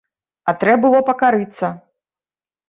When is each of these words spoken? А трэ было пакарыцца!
А 0.51 0.55
трэ 0.63 0.73
было 0.85 1.01
пакарыцца! 1.09 1.71